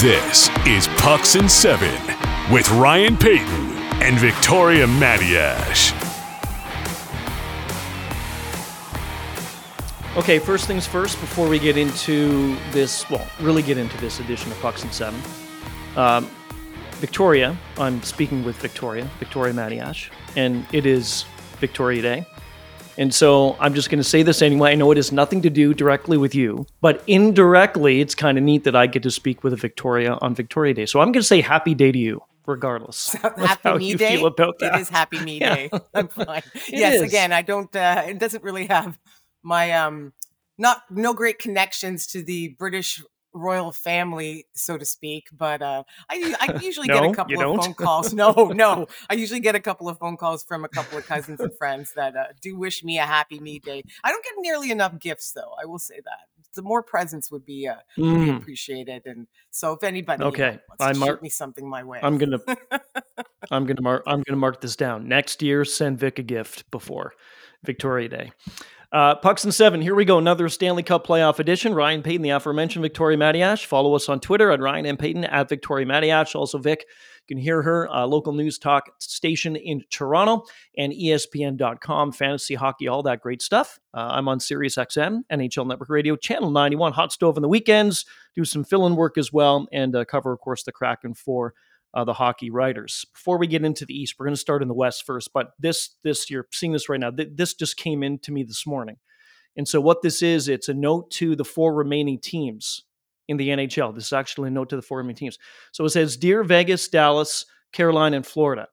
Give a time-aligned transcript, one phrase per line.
[0.00, 1.94] This is Pucks and Seven
[2.50, 5.92] with Ryan Paton and Victoria Matiash.
[10.16, 14.50] Okay, first things first, before we get into this, well, really get into this edition
[14.50, 15.20] of Pucks and Seven.
[15.94, 16.28] Um,
[16.92, 21.26] Victoria, I'm speaking with Victoria, Victoria Matiash, and it is
[21.58, 22.26] Victoria Day.
[22.98, 24.72] And so I'm just going to say this anyway.
[24.72, 28.44] I know it has nothing to do directly with you, but indirectly, it's kind of
[28.44, 30.86] neat that I get to speak with a Victoria on Victoria Day.
[30.86, 33.12] So I'm going to say happy day to you, regardless.
[33.12, 34.16] happy how me you day.
[34.16, 34.74] feel about that.
[34.74, 35.54] It is happy me Yeah.
[35.54, 35.70] day.
[35.94, 36.42] I'm fine.
[36.68, 37.02] yes, is.
[37.02, 37.74] again, I don't.
[37.74, 38.98] Uh, it doesn't really have
[39.42, 40.12] my um,
[40.58, 43.02] not no great connections to the British
[43.34, 45.28] royal family, so to speak.
[45.32, 47.56] But uh, I I usually get a couple of don't?
[47.64, 48.12] phone calls.
[48.22, 51.40] No, no, I usually get a couple of phone calls from a couple of cousins
[51.40, 53.82] and friends that uh, do wish me a happy me day.
[54.04, 55.54] I don't get nearly enough gifts, though.
[55.60, 56.28] I will say that.
[56.54, 59.02] The more presents would be uh, would be Mm, appreciated.
[59.06, 62.38] And so, if anybody Okay, I shoot mark- me something my way, I'm gonna,
[63.50, 65.08] I'm gonna mark, I'm gonna mark this down.
[65.08, 67.14] Next year, send Vic a gift before
[67.64, 68.32] Victoria Day.
[68.92, 69.80] Uh, Pucks and seven.
[69.80, 70.18] Here we go.
[70.18, 71.74] Another Stanley Cup playoff edition.
[71.74, 73.64] Ryan Paton, the aforementioned Victoria Matiash.
[73.64, 76.34] Follow us on Twitter at Ryan and Paton at Victoria Matiash.
[76.34, 76.84] Also, Vic,
[77.26, 80.44] you can hear her uh, local news talk station in Toronto
[80.76, 83.80] and ESPN.com, fantasy hockey, all that great stuff.
[83.94, 88.04] Uh, I'm on Sirius XM, NHL Network Radio, Channel 91, Hot Stove on the weekends.
[88.34, 91.54] Do some fill-in work as well, and uh, cover, of course, the Kraken for
[91.94, 93.04] uh, the hockey writers.
[93.12, 95.30] Before we get into the East, we're going to start in the West first.
[95.34, 97.10] But this, this you're seeing this right now.
[97.10, 98.96] Th- this just came in to me this morning,
[99.56, 102.84] and so what this is, it's a note to the four remaining teams
[103.28, 103.94] in the NHL.
[103.94, 105.38] This is actually a note to the four remaining teams.
[105.72, 108.68] So it says, "Dear Vegas, Dallas, Carolina, and Florida,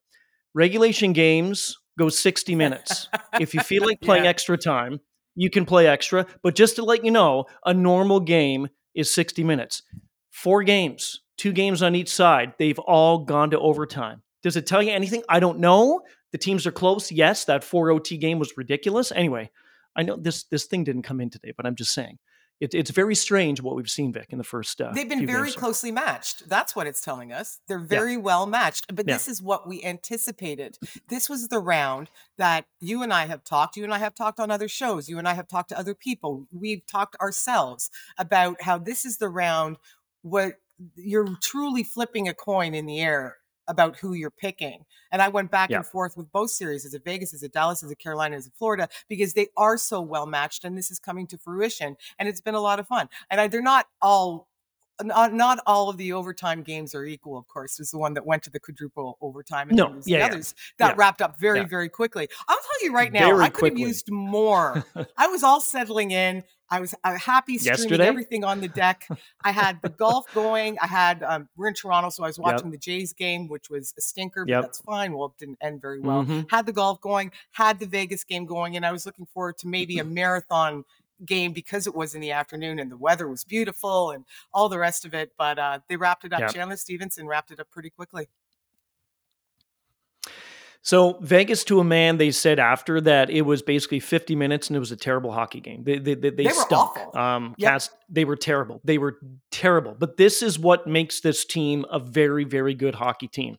[0.53, 3.07] regulation games go 60 minutes.
[3.39, 4.29] if you feel like playing Yeah.
[4.29, 4.99] extra time,
[5.35, 6.25] you can play extra.
[6.41, 9.83] But just to let you know, a normal game is 60 minutes.
[10.31, 12.53] Four games, two games on each side.
[12.59, 14.21] They've all gone to overtime.
[14.43, 15.23] Does it tell you anything?
[15.27, 16.01] I don't know.
[16.31, 17.11] The teams are close.
[17.11, 19.11] Yes, that 4 OT game was ridiculous.
[19.11, 19.49] Anyway,
[19.95, 22.19] I know this this thing didn't come in today, but I'm just saying.
[22.59, 24.81] It, it's very strange what we've seen, Vic, in the first.
[24.81, 26.49] Uh, They've been very games closely matched.
[26.49, 27.59] That's what it's telling us.
[27.69, 28.93] They're very well matched.
[28.93, 29.13] But Yeah.
[29.13, 30.77] this is what we anticipated.
[31.07, 33.77] This was the round that you and I have talked.
[33.77, 35.07] You and I have talked on other shows.
[35.07, 36.47] You and I have talked to other people.
[36.51, 39.77] We've talked ourselves about how this is the round
[40.21, 40.55] what
[40.95, 44.83] you're truly flipping a coin in the air about who you're picking.
[45.11, 45.77] And I went back Yeah.
[45.77, 46.85] and forth with both series.
[46.85, 47.33] Is it Vegas?
[47.33, 47.83] Is it Dallas?
[47.83, 48.35] Is it Carolina?
[48.35, 48.89] Is it Florida?
[49.07, 51.95] Because they are so well matched and this is coming to fruition.
[52.17, 53.09] And it's been a lot of fun.
[53.29, 54.48] And I, they're not all
[55.03, 57.77] not, not all of the overtime games are equal, of course.
[57.77, 60.55] There's the one that went to the quadruple overtime, and No, yeah, the yeah, others
[60.77, 61.67] that yeah, wrapped up very, yeah.
[61.67, 62.27] very quickly.
[62.47, 63.81] I'll tell you right now, Very I could quickly.
[63.81, 64.85] have used more.
[65.17, 66.43] I was all settling in.
[66.71, 68.07] I was uh, happy streaming Yesterday?
[68.07, 69.07] everything on the deck.
[69.43, 70.77] I had the golf going.
[70.79, 73.91] I had um, we're in Toronto, so I was watching the Jays game, which was
[73.97, 75.13] a stinker, but that's fine.
[75.17, 76.23] Well, it didn't end very well.
[76.25, 76.45] Mhm.
[76.51, 79.67] Had the golf going, had the Vegas game going, and I was looking forward to
[79.67, 80.85] maybe a marathon
[81.25, 84.79] game because it was in the afternoon and the weather was beautiful and all the
[84.79, 85.31] rest of it.
[85.37, 86.39] But uh, they wrapped it up.
[86.41, 86.53] Yep.
[86.53, 88.27] Chandler Stephenson wrapped it up pretty quickly.
[90.81, 94.77] So Vegas to a man, they said after that it was basically 50 minutes and
[94.77, 95.83] it was a terrible hockey game.
[95.83, 96.97] They they they, they, They were stunk.
[96.97, 97.19] awful.
[97.19, 97.69] Um, Yep.
[97.69, 98.79] cast they were terrible.
[98.85, 99.17] They were
[99.51, 99.93] terrible.
[99.97, 103.57] But this is what makes this team a very very good hockey team.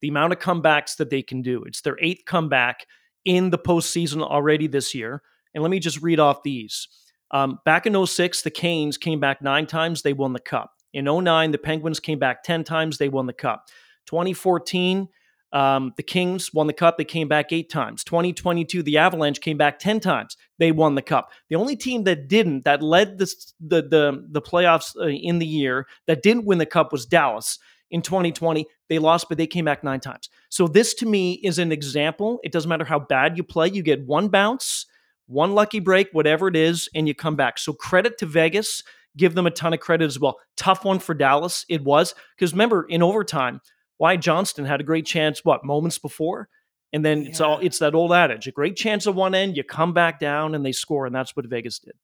[0.00, 1.62] The amount of comebacks that they can do.
[1.64, 2.86] It's their eighth comeback
[3.24, 5.22] in the postseason already this year.
[5.56, 6.86] And let me just read off these.
[7.30, 10.02] Um, back in 06, the Canes came back nine times.
[10.02, 10.70] They won the cup.
[10.92, 12.98] In 09, the Penguins came back 10 times.
[12.98, 13.66] They won the cup.
[14.04, 15.08] 2014,
[15.52, 16.98] um, the Kings won the cup.
[16.98, 18.04] They came back eight times.
[18.04, 20.36] 2022, the Avalanche came back 10 times.
[20.58, 21.30] They won the cup.
[21.48, 25.86] The only team that didn't, that led the, the, the, playoffs uh, in the year,
[26.06, 27.58] that didn't win the cup was Dallas.
[27.90, 30.28] In 2020, they lost, but they came back nine times.
[30.50, 32.40] So, this to me is an example.
[32.44, 34.86] It doesn't matter how bad you play, you get one bounce,
[35.26, 37.58] one lucky break, whatever it is, and you come back.
[37.58, 38.82] So, credit to Vegas.
[39.16, 40.38] Give them a ton of credit as well.
[40.56, 41.64] Tough one for Dallas.
[41.70, 42.14] It was.
[42.36, 43.62] Because remember, in overtime,
[43.98, 46.48] Wyatt Johnston had a great chance, what, moments before?
[46.92, 48.46] And then it's all it's that old adage.
[48.46, 51.34] A great chance at one end, you come back down and they score, and that's
[51.34, 51.94] what Vegas did.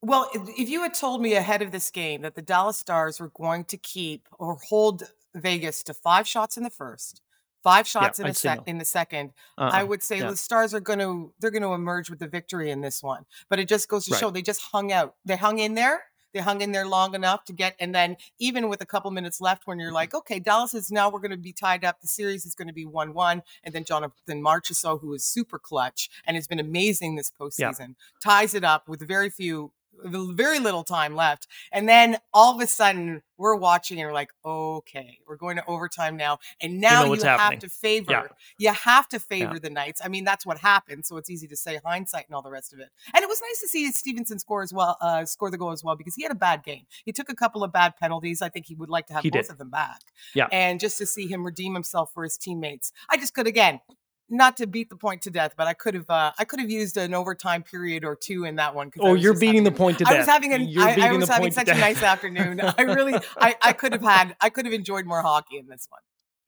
[0.00, 3.30] Well, if you had told me ahead of this game that the Dallas Stars were
[3.30, 5.04] going to keep or hold
[5.34, 7.20] Vegas to five shots in the first,
[7.62, 8.64] five shots in, I'd the sec- no.
[8.66, 9.70] in the second, Uh-uh.
[9.72, 10.30] I would say Yeah.
[10.30, 13.24] the Stars are going to they're going to emerge with the victory in this one.
[13.48, 14.20] But it just goes to Right.
[14.20, 15.14] show they just hung out.
[15.24, 16.04] They hung in there.
[16.34, 19.38] They hung in there long enough to get, and then even with a couple minutes
[19.38, 22.00] left, when you're like, okay, Dallas is now we're going to be tied up.
[22.00, 26.08] The series is going to be one-one, and then Jonathan Marchessault, who is super clutch
[26.26, 29.72] and has been amazing this postseason, ties it up with very few
[30.04, 31.46] very little time left.
[31.70, 35.64] And then all of a sudden, we're watching and we're like, okay, we're going to
[35.66, 36.38] overtime now.
[36.60, 38.22] And now you, know you have to favor, yeah.
[38.58, 39.58] you have to favor yeah.
[39.60, 40.00] the Knights.
[40.04, 41.04] I mean, that's what happened.
[41.04, 42.88] So it's easy to say hindsight and all the rest of it.
[43.12, 45.82] And it was nice to see Stephenson score as well, uh, score the goal as
[45.82, 46.84] well, because he had a bad game.
[47.04, 48.42] He took a couple of bad penalties.
[48.42, 49.50] I think he would like to have he both did.
[49.50, 50.00] of them back.
[50.34, 50.46] Yeah.
[50.52, 52.92] And just to see him redeem himself for his teammates.
[53.10, 53.80] I just could, again,
[54.32, 56.70] not to beat the point to death, but I could have uh, I could have
[56.70, 58.90] used an overtime period or two in that one.
[58.98, 60.14] Oh, you're beating the point to death.
[60.14, 62.60] I was having an, I, I was having such a nice afternoon.
[62.78, 65.86] I really I, I could have had I could have enjoyed more hockey in this
[65.90, 66.00] one.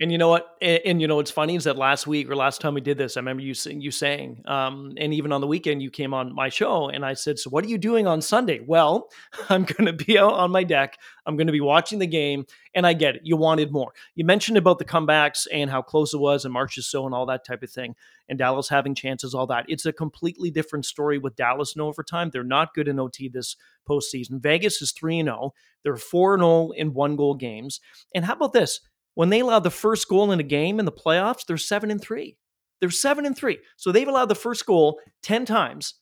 [0.04, 0.58] And you know what?
[0.60, 2.98] And, and, you know what's funny is that last week or last time we did
[2.98, 6.34] this, I remember you you saying, um, and even on the weekend you came on
[6.34, 9.08] my show, and I said, "So what are you doing on Sunday?" Well,
[9.48, 10.98] I'm going to be out on my deck.
[11.24, 13.22] I'm going to be watching the game, and I get it.
[13.24, 13.94] You wanted more.
[14.14, 17.46] You mentioned about the comebacks and how close it was, and Marchessault, and all that
[17.46, 17.96] type of thing,
[18.28, 19.64] and Dallas having chances, all that.
[19.68, 22.28] It's a completely different story with Dallas in overtime.
[22.28, 23.56] They're not good in OT this
[23.88, 24.42] postseason.
[24.42, 25.38] Vegas is three and zero.
[25.40, 25.54] Oh.
[25.82, 27.80] They're four and zero oh in one goal games.
[28.14, 28.80] And how about this?
[29.14, 32.00] When they allow the first goal in a game in the playoffs, they're seven and
[32.00, 32.36] three.
[32.80, 33.58] They're seven and three.
[33.76, 35.94] So they've allowed the first goal 10 times,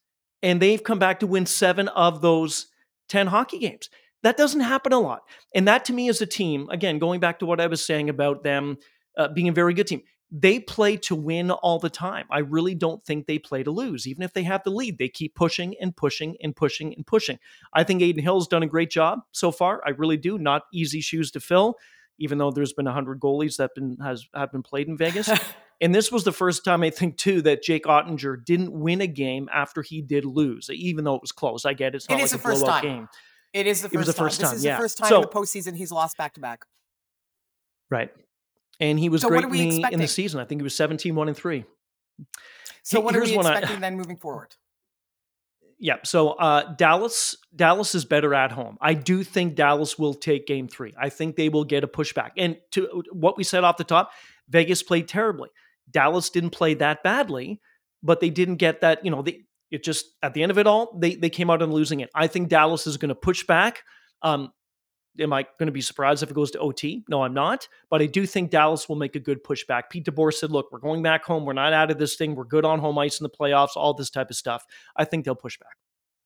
[0.43, 2.67] and they've come back to win seven of those
[3.09, 3.91] 10 hockey games.
[4.23, 5.23] That doesn't happen a lot.
[5.55, 8.09] And that to me is a team, again, going back to what I was saying
[8.09, 8.79] about them
[9.19, 12.25] uh, being a very good team, they play to win all the time.
[12.31, 14.07] I really don't think they play to lose.
[14.07, 17.39] Even if they have the lead, they keep pushing and pushing and pushing and pushing.
[17.75, 19.83] I think Adin Hill's done a great job so far.
[19.85, 20.39] I really do.
[20.39, 21.77] Not easy shoes to fill
[22.23, 25.29] even though there's been 100 goalies that been has have been played in Vegas.
[25.81, 29.09] and this was the first time I think too that Jake Oettinger didn't win a
[29.09, 31.65] game after he did lose, even though it was close.
[31.65, 31.97] I get it.
[31.97, 32.85] it's not it like a blowout time.
[32.85, 33.09] game.
[33.53, 34.47] It is the first, it was the first time.
[34.47, 34.55] time.
[34.55, 34.77] This is yeah.
[34.77, 36.65] the first time so, in the postseason he's lost back to back.
[37.91, 38.11] Right.
[38.79, 40.41] And he was so great in the, in the, season.
[40.41, 41.65] I think he was 17, 1 and 3.
[42.85, 44.55] So what are we expecting I, then moving forward?
[45.83, 45.97] Yeah.
[46.05, 48.79] So uh, Dallas, Dallas is better at home.
[48.81, 50.95] I do think Dallas will take Game Three.
[50.97, 52.31] I think they will get a pushback.
[52.39, 54.13] And to what we said off the top,
[54.49, 55.49] Vegas played terribly.
[55.91, 57.61] Dallas didn't play that badly,
[58.01, 59.05] but they didn't get that.
[59.05, 59.41] You know, they,
[59.73, 62.11] it just at the end of it all, they they came out on losing it.
[62.15, 63.83] I think Dallas is going to push back.
[64.23, 64.53] Um,
[65.19, 67.05] am I going to be surprised if it goes to OT?
[67.09, 67.69] No, I'm not.
[67.91, 69.85] But I do think Dallas will make a good pushback.
[69.91, 71.45] Pete DeBoer said, look, we're going back home.
[71.45, 72.35] We're not out of this thing.
[72.35, 74.65] We're good on home ice in the playoffs, all this type of stuff.
[74.97, 75.77] I think they'll push back.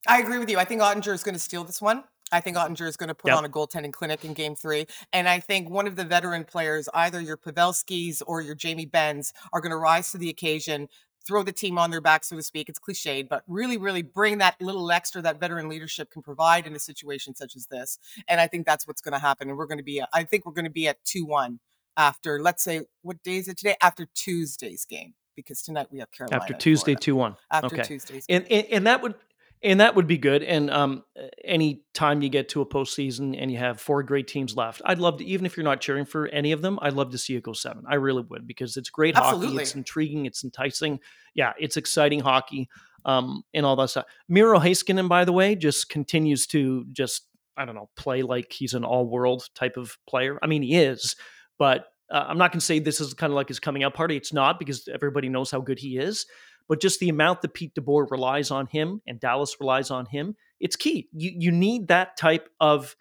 [0.08, 0.58] I agree with you.
[0.58, 2.04] I think Oettinger is going to steal this one.
[2.32, 3.38] I think Oettinger is going to put yep.
[3.38, 4.86] on a goaltending clinic in game three.
[5.12, 9.32] And I think one of the veteran players, either your Pavelskis or your Jamie Benns,
[9.52, 10.88] are going to rise to the occasion,
[11.26, 12.69] throw the team on their back, so to speak.
[12.69, 16.75] It's cliched, but really, really bring that little extra that veteran leadership can provide in
[16.75, 17.99] a situation such as this.
[18.28, 19.49] And I think that's what's going to happen.
[19.49, 21.58] And we're going to be, uh, I think we're going to be at 2 1
[21.96, 23.76] after, let's say, what day is it today?
[23.82, 26.43] After Tuesday's game because tonight we have Carolina.
[26.43, 27.37] After Tuesday, two one.
[27.50, 27.82] After okay.
[27.82, 29.14] Tuesday's, and, and, and that would
[29.62, 30.43] and that would be good.
[30.43, 31.03] And um,
[31.44, 34.99] any time you get to a postseason and you have four great teams left, I'd
[34.99, 37.35] love to, even if you're not cheering for any of them, I'd love to see
[37.37, 37.85] it go seven.
[37.88, 39.49] I really would because it's great Absolutely.
[39.49, 39.62] hockey.
[39.62, 40.26] It's intriguing.
[40.26, 41.00] It's enticing.
[41.35, 42.69] Yeah, it's exciting hockey
[43.05, 44.06] um, and all that stuff.
[44.29, 47.26] Miro Heiskanen, by the way, just continues to just,
[47.56, 50.38] I don't know, play like he's an all world type of player.
[50.43, 51.17] I mean, he is,
[51.58, 53.94] but uh, I'm not going to say this is kind of like his coming out
[53.94, 54.17] party.
[54.17, 56.26] It's not because everybody knows how good he is
[56.68, 60.36] but just the amount that Pete DeBoer relies on him and Dallas relies on him,
[60.60, 61.08] it's key.
[61.12, 62.96] You you need that type of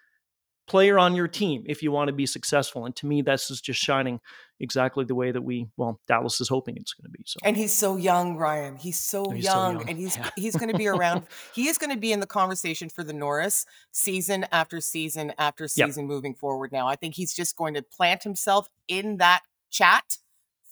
[0.66, 2.84] player on your team if you want to be successful.
[2.84, 4.20] And to me, this is just shining
[4.58, 7.22] exactly the way that we, well, Dallas is hoping it's going to be.
[7.24, 8.76] So, and he's so young, Ryan.
[8.76, 10.30] He's so, he's young, so young, and he's yeah.
[10.36, 11.26] he's going to be around.
[11.54, 15.68] he is going to be in the conversation for the Norris season after season after
[15.68, 16.08] season yep.
[16.08, 16.72] moving forward.
[16.72, 20.18] Now, I think he's just going to plant himself in that chat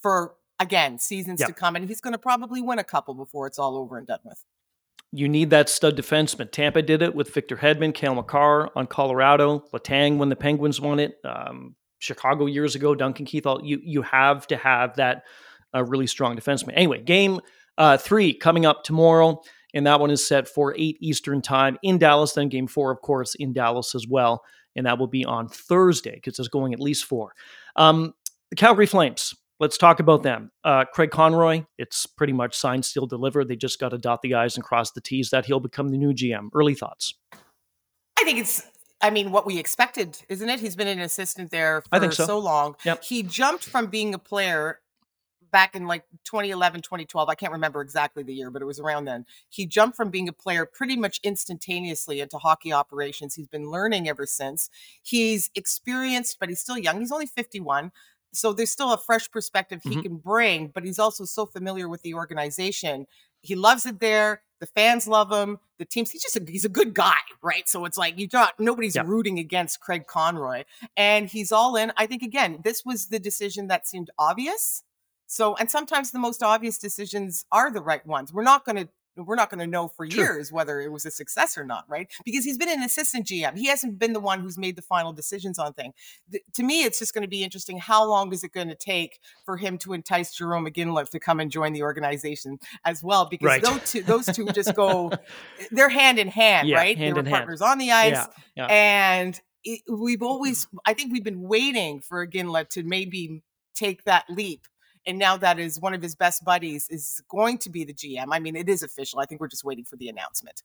[0.01, 1.49] for again, seasons yep.
[1.49, 4.07] to come, and he's going to probably win a couple before it's all over and
[4.07, 4.43] done with.
[5.13, 6.51] You need that stud defenseman.
[6.51, 10.99] Tampa did it with Victor Hedman, Cale Makar on Colorado, Letang when the Penguins won
[10.99, 13.47] it, um, Chicago years ago, Duncan Keith.
[13.47, 15.23] All you you have to have that
[15.75, 16.73] uh, really strong defenseman.
[16.75, 17.41] Anyway, game
[17.79, 19.41] uh, three coming up tomorrow,
[19.73, 22.33] and that one is set for eight Eastern time in Dallas.
[22.33, 24.43] Then game four, of course, in Dallas as well,
[24.75, 27.35] and that will be on Thursday because it's going at least four.
[27.77, 28.15] Um,
[28.51, 29.35] the Calgary Flames
[29.65, 30.51] let's talk about them.
[30.63, 33.49] Uh, Craig Conroy, it's pretty much signed, still delivered.
[33.49, 35.97] They just got to dot the I's and cross the T's that he'll become the
[35.97, 36.51] new GM.
[36.53, 37.15] Early thoughts?
[37.33, 38.63] I think it's,
[39.01, 40.61] I mean, what we expected, isn't it?
[40.61, 42.27] He's been an assistant there for I think so.
[42.27, 42.77] so long.
[42.85, 43.05] Yep.
[43.05, 44.81] He jumped from being a player
[45.51, 47.29] back in like 2011, 2012.
[47.29, 49.25] I can't remember exactly the year, but it was around then.
[49.49, 53.35] He jumped from being a player pretty much instantaneously into hockey operations.
[53.35, 54.69] He's been learning ever since.
[55.03, 57.01] He's experienced, but he's still young.
[57.01, 57.93] He's only 51
[58.35, 60.01] so there's still a fresh perspective he mm-hmm.
[60.03, 63.07] can bring but he's also so familiar with the organization
[63.45, 65.59] he loves it there The fans love him.
[65.79, 66.11] The teams.
[66.11, 67.69] He's just a, he's a good guy, right?
[67.69, 69.07] So it's like you got nobody's Yep.
[69.07, 70.65] rooting against Craig Conroy,
[70.97, 71.93] and he's all in.
[71.97, 74.83] I think again, this was the decision that seemed obvious.
[75.27, 78.33] So, and sometimes the most obvious decisions are the right ones.
[78.33, 80.23] We're not going to we're not going to know for True.
[80.23, 82.11] years whether it was a success or not, right?
[82.25, 83.57] Because he's been an assistant GM.
[83.57, 85.95] He hasn't been the one who's made the final decisions on things.
[86.55, 87.79] To me, it's just going to be interesting.
[87.79, 91.41] How long is it going to take for him to entice Jarome Iginla to come
[91.41, 93.27] and join the organization as well?
[93.27, 93.63] Because Right.
[93.63, 95.13] those two, those two just go,
[95.71, 96.97] they're hand in hand, Yeah, right?
[96.97, 97.35] hand they were hand.
[97.35, 98.67] partners on the ice, Yeah, yeah.
[98.67, 100.27] and it, we've mm-hmm.
[100.27, 103.43] always, I think, we've been waiting for Iginla to maybe
[103.75, 104.67] take that leap.
[105.07, 108.27] And now that is one of his best buddies is going to be the GM.
[108.31, 109.21] I mean, it is official.
[109.21, 110.63] I think we're just waiting for the announcement.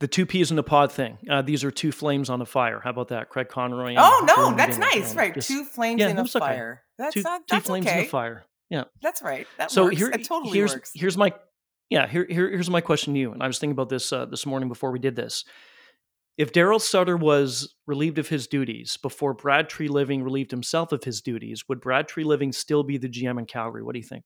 [0.00, 1.18] The two peas in the pod thing.
[1.28, 2.80] Uh, these are two flames on a fire.
[2.82, 3.30] How about that?
[3.30, 3.94] Craig Conroy.
[3.98, 4.80] Oh no, Jarome that's Iginla.
[4.80, 5.34] nice, Um, right?
[5.34, 6.72] just two flames yeah, in a was okay.
[6.98, 7.98] That's two, not, two flames okay.
[7.98, 8.44] in the fire.
[8.70, 8.84] Yeah.
[9.02, 9.46] That's right.
[9.56, 9.96] That so works.
[9.96, 10.92] here, that totally here's works.
[10.94, 11.32] here's my
[11.90, 13.32] yeah here, here here's my question to you.
[13.32, 15.44] And I was thinking about this uh, this morning before we did this.
[16.38, 21.20] If Daryl Sutter was relieved of his duties before Brad Treliving relieved himself of his
[21.20, 23.82] duties, would Brad Treliving still be the GM in Calgary?
[23.82, 24.24] What do you think?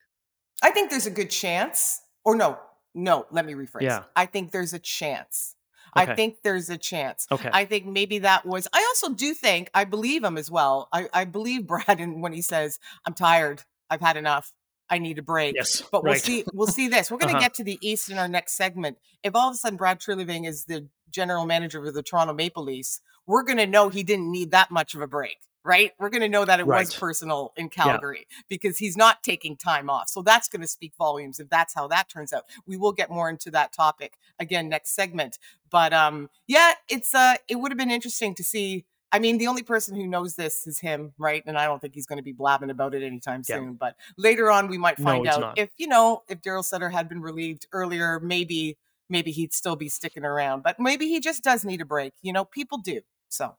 [0.63, 2.01] I think there's a good chance.
[2.23, 2.59] Or no,
[2.95, 3.83] no, let me rephrase.
[3.83, 4.03] Yeah.
[4.15, 5.57] I think there's a chance.
[5.97, 6.13] Okay.
[6.13, 7.27] I think there's a chance.
[7.33, 7.51] Okay.
[7.53, 8.69] I think maybe that was.
[8.73, 10.89] I also do think I believe him as well.
[10.93, 13.63] I, I believe Brad in, when he says, "I'm tired.
[13.91, 14.53] I've had enough.
[14.93, 15.83] I need a break." yes.
[15.91, 16.23] But we'll right.
[16.23, 16.45] see.
[16.53, 17.11] We'll see this.
[17.11, 17.47] We're going to Uh-huh.
[17.47, 18.99] get to the East in our next segment.
[19.23, 22.63] If all of a sudden Brad Treliving is the general manager of the Toronto Maple
[22.63, 25.93] Leafs, we're going to know he didn't need that much of a break, right?
[25.99, 29.89] We're going to know that it was personal in Calgary because he's not taking time
[29.91, 30.09] off.
[30.09, 32.45] So that's going to speak volumes if that's how that turns out.
[32.67, 35.39] We will get more into that topic again next segment.
[35.71, 38.85] But um, yeah, it's uh, it would have been interesting to see.
[39.13, 41.43] I mean, the only person who knows this is him, right?
[41.47, 43.57] And I don't think he's going to be blabbing about it anytime Yeah.
[43.57, 43.75] soon.
[43.75, 45.59] But later on, we might find he's out not.
[45.59, 48.79] if you know if Daryl Sutter had been relieved earlier, maybe
[49.11, 50.63] maybe he'd still be sticking around.
[50.63, 52.15] But maybe he just does need a break.
[52.23, 53.01] You know, people do.
[53.29, 53.57] So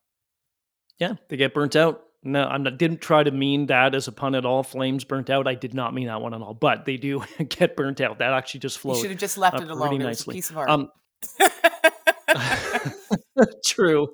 [0.98, 2.02] Yeah, they get burnt out.
[2.26, 4.64] No, I didn't try to mean that as a pun at all.
[4.64, 5.46] Flames burnt out.
[5.46, 6.54] I did not mean that one at all.
[6.54, 8.20] But they do get burnt out.
[8.20, 9.02] That actually just you flowed.
[9.02, 9.90] should have just left uh, it alone.
[9.90, 10.36] pretty It was a nicely.
[10.36, 10.70] piece of art.
[10.70, 10.90] Um,
[13.66, 14.08] True.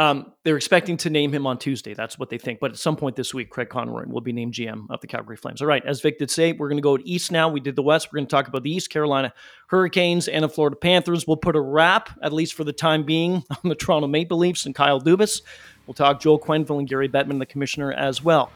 [0.00, 1.92] Um, they're expecting to name him on Tuesday.
[1.92, 2.58] That's what they think.
[2.58, 5.36] But at some point this week, Craig Conroy will be named GM of the Calgary
[5.36, 5.60] Flames.
[5.60, 5.84] All right.
[5.84, 7.50] As Vic did say, we're going to go east now.
[7.50, 8.08] We did the west.
[8.10, 9.34] We're going to talk about the East Carolina
[9.66, 11.26] Hurricanes and the Florida Panthers.
[11.26, 14.64] We'll put a wrap, at least for the time being, on the Toronto Maple Leafs
[14.64, 15.42] and Kyle Dubas.
[15.86, 18.50] We'll talk Joel Quenneville and Gary Bettman, the commissioner, as well.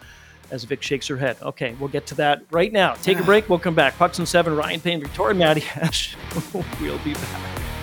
[0.51, 1.37] As Vic shakes her head.
[1.43, 2.95] Okay, we'll get to that right now.
[2.95, 3.51] Take a break.
[3.51, 3.99] We'll come back.
[3.99, 4.57] Pucks and seven.
[4.57, 5.45] Ryan Payne, Victoria
[5.77, 6.17] Ash.
[6.81, 7.74] we'll be back.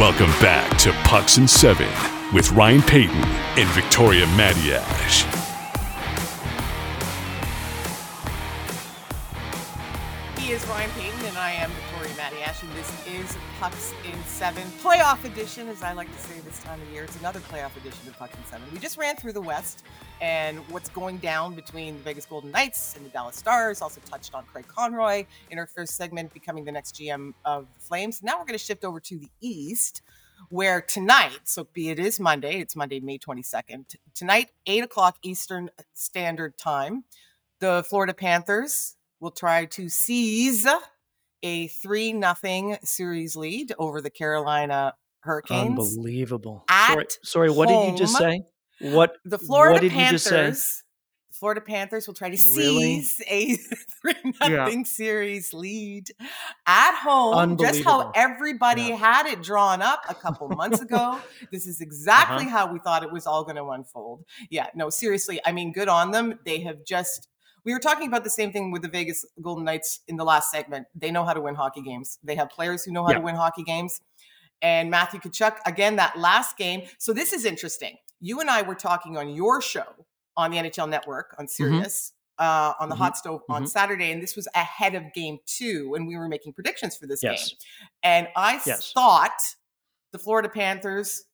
[0.00, 1.86] Welcome back to Pucks and Seven
[2.32, 3.22] with Ryan Paton
[3.58, 5.26] and Victoria Matiash.
[10.38, 15.24] He is Ryan Paton, I am Victoria Matiash, and this is Pucks in Seven playoff
[15.24, 17.04] edition, as I like to say this time of year.
[17.04, 18.66] It's another playoff edition of Pucks in Seven.
[18.70, 19.84] We just ran through the West
[20.20, 23.80] and what's going down between the Vegas Golden Knights and the Dallas Stars.
[23.80, 27.80] Also touched on Craig Conroy in our first segment, becoming the next GM of the
[27.80, 28.22] Flames.
[28.22, 30.02] Now we're going to shift over to the East,
[30.50, 33.96] where tonight, so be it is Monday, it's Monday, May 22nd.
[34.14, 37.04] Tonight, 8 o'clock Eastern Standard Time,
[37.60, 40.66] the Florida Panthers will try to seize
[41.42, 45.78] a 3 nothing series lead over the Carolina Hurricanes.
[45.78, 46.64] Unbelievable.
[46.70, 48.42] Sorry, sorry, what did you just say?
[48.80, 50.30] What The Florida what did you just say?
[50.36, 50.82] Panthers.
[51.30, 53.00] The Florida Panthers will try to Really?
[53.02, 53.56] seize a
[54.02, 56.08] 3 nothing series lead
[56.66, 57.56] at home.
[57.56, 58.96] Just how everybody Yeah.
[58.96, 61.18] had it drawn up a couple months ago.
[61.50, 62.56] This is exactly Uh-huh.
[62.66, 64.24] how we thought it was all going to unfold.
[64.50, 65.40] Yeah, no, seriously.
[65.46, 66.38] I mean, good on them.
[66.44, 67.28] They have just
[67.64, 70.50] we were talking about the same thing with the Vegas Golden Knights in the last
[70.50, 70.86] segment.
[70.94, 72.18] They know how to win hockey games.
[72.22, 73.18] They have players who know how Yeah.
[73.18, 74.00] to win hockey games.
[74.62, 76.86] And Matthew Tkachuk, again, that last game.
[76.98, 77.96] So this is interesting.
[78.20, 82.72] You and I were talking on your show on the NHL Network on Sirius uh,
[82.80, 82.98] on the Mhm.
[82.98, 83.68] hot stove on Mhm.
[83.68, 87.22] Saturday, and this was ahead of Game Two, and we were making predictions for this
[87.22, 87.50] Yes.
[87.50, 87.58] game.
[88.02, 88.92] And I Yes.
[88.92, 89.56] thought
[90.12, 91.24] the Florida Panthers.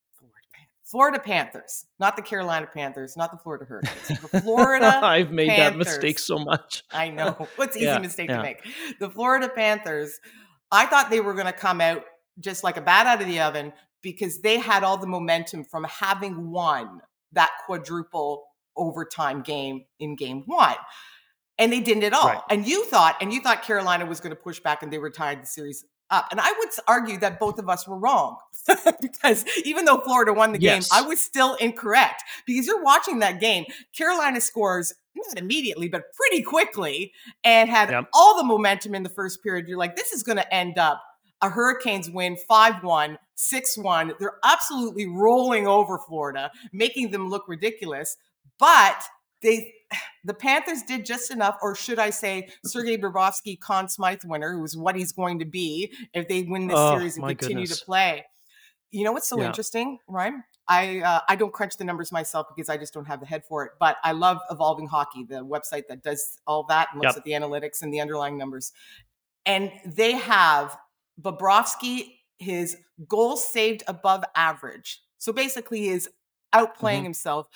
[0.86, 4.06] Florida Panthers, not the Carolina Panthers, not the Florida Hurricanes.
[4.30, 6.84] The Florida I've made that mistake so much.
[6.92, 7.48] I know.
[7.56, 8.36] What's easy Yeah, mistake yeah.
[8.36, 8.62] to make?
[9.00, 10.20] The Florida Panthers,
[10.70, 12.04] I thought they were going to come out
[12.38, 15.82] just like a bat out of the oven because they had all the momentum from
[15.84, 17.00] having won
[17.32, 18.44] that quadruple
[18.76, 20.76] overtime game in game one.
[21.58, 22.28] And they didn't at all.
[22.28, 22.40] Right.
[22.48, 25.10] And you thought, and you thought Carolina was going to push back and they were
[25.10, 26.28] tied the series up.
[26.30, 28.36] And I would argue that both of us were wrong
[29.00, 30.88] because even though Florida won the yes.
[30.88, 33.64] game, I was still incorrect because you're watching that game.
[33.96, 37.12] Carolina scores not immediately, but pretty quickly
[37.44, 38.08] and had yep.
[38.12, 39.66] all the momentum in the first period.
[39.68, 41.02] You're like, this is going to end up
[41.42, 44.12] a Hurricanes win 5 1, 6 1.
[44.18, 48.16] They're absolutely rolling over Florida, making them look ridiculous.
[48.58, 49.02] But
[49.42, 49.72] they
[50.24, 54.76] the Panthers did just enough, or should I say, Sergei Bobrovsky, Conn Smythe winner, who's
[54.76, 57.80] what he's going to be if they win this oh, series and continue goodness.
[57.80, 58.24] to play.
[58.90, 59.46] You know what's so yeah.
[59.46, 60.44] interesting, Ryan?
[60.68, 63.44] I uh, I don't crunch the numbers myself because I just don't have the head
[63.44, 63.72] for it.
[63.78, 67.18] But I love Evolving Hockey, the website that does all that and looks yep.
[67.18, 68.72] at the analytics and the underlying numbers.
[69.44, 70.76] And they have
[71.20, 72.76] Bobrovsky his
[73.08, 75.00] goals saved above average.
[75.18, 76.08] So basically, he is
[76.54, 77.04] outplaying mm-hmm.
[77.04, 77.48] himself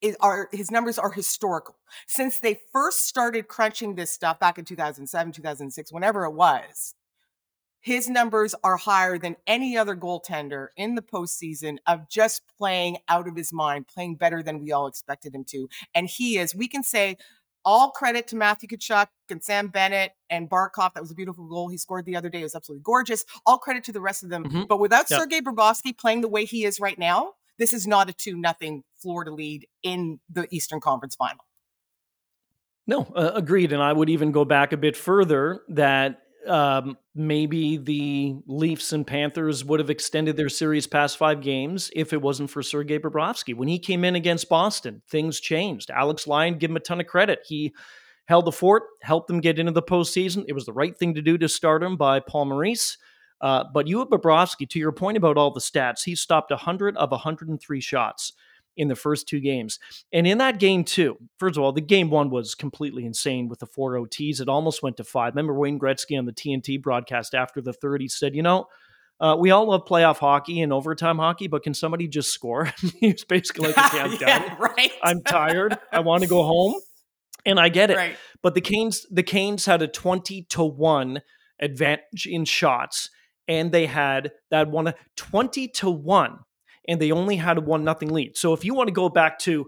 [0.00, 1.76] is, are his numbers are historical.
[2.06, 6.94] Since they first started crunching this stuff back in 2007, 2006, whenever it was,
[7.80, 13.26] his numbers are higher than any other goaltender in the postseason of just playing out
[13.26, 15.68] of his mind, playing better than we all expected him to.
[15.94, 17.16] And he is, we can say,
[17.64, 20.94] all credit to Matthew Tkachuk and Sam Bennett and Barkov.
[20.94, 22.40] That was a beautiful goal he scored the other day.
[22.40, 23.24] It was absolutely gorgeous.
[23.46, 24.44] All credit to the rest of them.
[24.44, 24.62] Mm-hmm.
[24.68, 25.20] But without yep.
[25.20, 28.82] Sergei Bobrovsky playing the way he is right now, this is not a 2 nothing
[29.00, 31.44] Florida lead in the Eastern Conference final.
[32.86, 33.72] No, uh, agreed.
[33.72, 39.06] And I would even go back a bit further that um, maybe the Leafs and
[39.06, 43.54] Panthers would have extended their series past five games if it wasn't for Sergei Bobrovsky.
[43.54, 45.90] When he came in against Boston, things changed.
[45.90, 47.40] Alex Lyon, give him a ton of credit.
[47.46, 47.74] He
[48.26, 50.44] held the fort, helped them get into the postseason.
[50.48, 52.96] It was the right thing to do to start him by Paul Maurice.
[53.40, 56.96] Uh, but you have Bobrovsky, to your point about all the stats, he stopped 100
[56.96, 58.32] of 103 shots
[58.76, 59.78] in the first two games.
[60.12, 63.58] And in that game, too, first of all, the game one was completely insane with
[63.58, 64.40] the four OTs.
[64.40, 65.34] It almost went to five.
[65.34, 68.66] Remember Wayne Gretzky on the TNT broadcast after the third, he said, you know,
[69.20, 72.72] uh, we all love playoff hockey and overtime hockey, but can somebody just score?
[73.00, 74.56] he was basically like, okay, I'm yeah, done.
[74.58, 74.92] Right.
[75.02, 75.78] I'm tired.
[75.92, 76.74] I want to go home.
[77.44, 77.96] And I get it.
[77.96, 78.16] Right.
[78.42, 81.22] But the Canes, the Canes had a 20 to 1
[81.58, 83.10] advantage in shots
[83.50, 86.38] and they had that one 20 to 1
[86.88, 88.36] and they only had a one nothing lead.
[88.36, 89.66] So if you want to go back to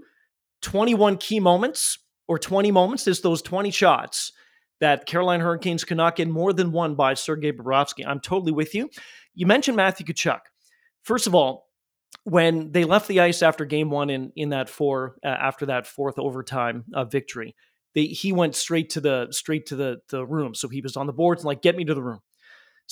[0.62, 4.32] 21 key moments or 20 moments, there's those 20 shots
[4.80, 8.06] that Carolina Hurricanes could not get more than one by Sergei Bobrovsky.
[8.06, 8.88] I'm totally with you.
[9.34, 10.40] You mentioned Matthew Tkachuk.
[11.02, 11.66] First of all,
[12.22, 15.88] when they left the ice after game one in in that four uh, after that
[15.88, 17.56] fourth overtime uh, victory,
[17.94, 20.54] they, he went straight to the straight to the the room.
[20.54, 22.20] So he was on the boards and like, get me to the room.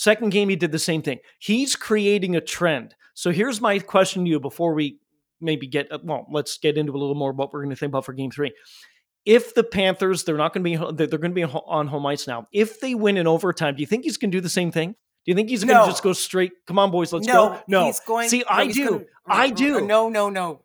[0.00, 1.18] Second game, he did the same thing.
[1.38, 2.94] He's creating a trend.
[3.12, 4.98] So here's my question to you before we
[5.42, 7.90] maybe get, uh, well, let's get into a little more what we're going to think
[7.90, 8.54] about for game three.
[9.26, 12.26] If the Panthers, they're not going to be, they're going to be on home ice
[12.26, 12.46] now.
[12.50, 14.92] If they win in overtime, do you think he's going to do the same thing?
[14.92, 16.52] Do you think he's going to just go straight?
[16.66, 17.62] Come on, boys, let's no, go.
[17.68, 18.30] No, he's going.
[18.30, 18.88] See, no, I do.
[18.88, 19.86] Gonna, I do.
[19.86, 20.62] No, no, no.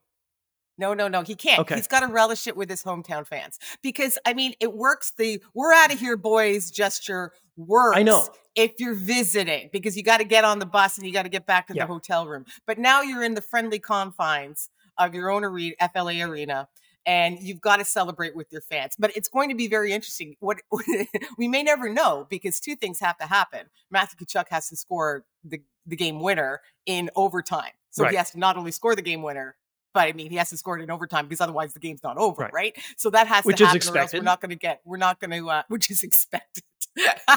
[0.77, 1.21] No, no, no.
[1.21, 1.59] He can't.
[1.59, 1.75] Okay.
[1.75, 5.13] He's got to relish it with his hometown fans because I mean, it works.
[5.17, 7.97] The "we're out of here, boys" gesture works.
[7.97, 11.13] I know if you're visiting because you got to get on the bus and you
[11.13, 11.85] got to get back to yeah.
[11.85, 12.45] the hotel room.
[12.65, 16.67] But now you're in the friendly confines of your own arena, FLA arena,
[17.05, 18.95] and you've got to celebrate with your fans.
[18.97, 20.35] But it's going to be very interesting.
[20.39, 20.61] What
[21.37, 23.67] we may never know because two things have to happen.
[23.91, 27.71] Matthew Tkachuk has to score the, the game winner in overtime.
[27.91, 28.11] So right.
[28.11, 29.55] he has to not only score the game winner,
[29.95, 32.17] but I mean, he has to score it in overtime because otherwise the game's not
[32.17, 32.53] over, right?
[32.53, 32.77] right?
[32.97, 34.19] So that has which to happen, is expected.
[34.19, 36.63] we're not going to get, we're not going to, uh, which is expected.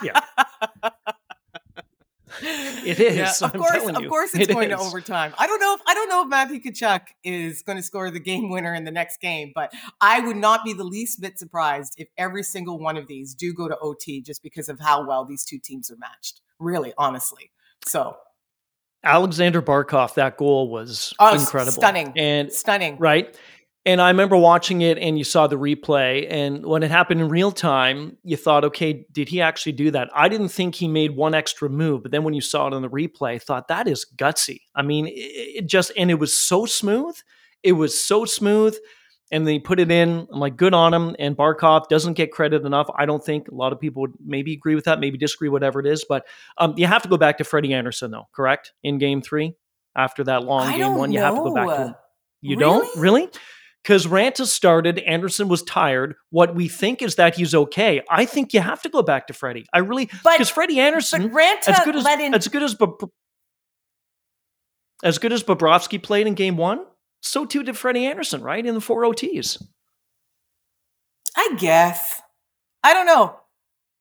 [0.03, 0.21] yeah.
[2.43, 3.17] It is.
[3.17, 4.79] Yeah, of course, of course, it's it going is.
[4.79, 5.33] to overtime.
[5.39, 8.21] I don't know if I don't know if Matthew Tkachuk is going to score the
[8.21, 11.95] game winner in the next game, but I would not be the least bit surprised
[11.97, 15.25] if every single one of these do go to OT just because of how well
[15.25, 16.43] these two teams are matched.
[16.59, 17.51] Really, honestly.
[17.87, 18.19] So
[19.05, 23.37] Alexander Barkov, that goal was oh, incredible, stunning, and stunning, right?
[23.87, 27.29] And I remember watching it, and you saw the replay, and when it happened in
[27.29, 30.11] real time, you thought, okay, did he actually do that?
[30.15, 32.83] I didn't think he made one extra move, but then when you saw it on
[32.83, 34.61] the replay, I thought that is gutsy.
[34.75, 37.17] I mean, it, it just and it was so smooth.
[37.63, 38.77] It was so smooth
[39.31, 40.27] and they put it in.
[40.33, 41.15] I'm like, good on him.
[41.19, 42.89] And Barkov doesn't get credit enough.
[42.97, 45.81] I don't think a lot of people would maybe agree with that, maybe disagree, whatever
[45.81, 46.05] it is.
[46.09, 48.73] But um, you have to go back to Freddie Andersen, though, correct?
[48.83, 49.55] In game three,
[49.95, 51.19] after that long I game one, know.
[51.19, 51.95] you have to go back to him.
[52.41, 52.61] You really?
[52.61, 52.97] don't?
[52.97, 53.29] Really?
[53.83, 56.15] Because Raanta started, Andersen was tired.
[56.31, 58.03] What we think is that he's okay.
[58.11, 59.67] I think you have to go back to Freddie.
[59.73, 62.77] I really, because Freddie Andersen, Raanta as good as, in- as good as
[65.03, 66.85] as good as Bobrovsky played in game one,
[67.21, 68.65] so too did Freddie Andersen, right?
[68.65, 69.63] In the four OTs.
[71.37, 72.21] I guess.
[72.83, 73.37] I don't know.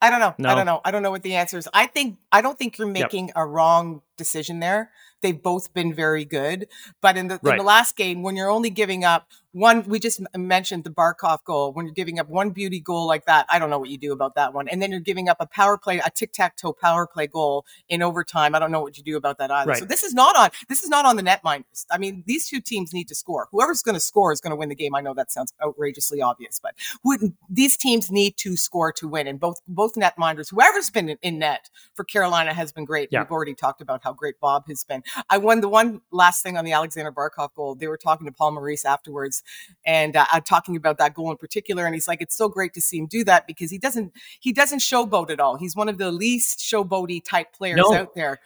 [0.01, 0.36] I don't know.
[0.38, 0.49] No.
[0.49, 0.82] I don't know.
[0.86, 1.67] I don't know what the answer is.
[1.73, 4.91] I think I don't think you're making a wrong decision there.
[5.21, 6.67] They've both been very good,
[7.01, 9.27] but in the in the last game, when you're only giving up
[9.58, 11.74] one, we just mentioned the Barkov goal.
[11.74, 14.13] When you're giving up one beauty goal like that, I don't know what you do
[14.13, 14.67] about that one.
[14.67, 17.65] And then you're giving up a power play, a tic tac toe power play goal
[17.89, 18.54] in overtime.
[18.54, 19.72] I don't know what you do about that either.
[19.72, 19.80] Right.
[19.80, 20.50] So this is not on.
[20.70, 21.86] This is not on the netminders.
[21.89, 23.48] I mean, these two teams need to score.
[23.52, 24.93] Whoever's going to score is going to win the game.
[24.93, 29.26] I know that sounds outrageously obvious, but who, these teams need to score to win.
[29.26, 33.10] And both both netminders, whoever's been in, in net for Carolina has been great.
[33.12, 33.24] Yeah.
[33.24, 35.04] We've already talked about how great Bob has been.
[35.30, 37.74] I won the one last thing on the Alexander Barkov goal.
[37.74, 39.41] They were talking to Paul Maurice afterwards,
[39.86, 41.86] and uh, talking about that goal in particular.
[41.86, 44.51] And he's like, "It's so great to see him do that because he doesn't he
[44.53, 45.57] doesn't showboat at all.
[45.57, 47.93] He's one of the least showboaty type players No.
[47.93, 48.39] out there."